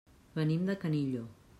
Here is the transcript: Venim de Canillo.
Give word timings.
Venim 0.39 0.65
de 0.71 0.77
Canillo. 0.85 1.25